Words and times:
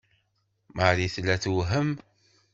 Marie 0.77 1.11
tella 1.13 1.35
tewhem. 1.43 1.89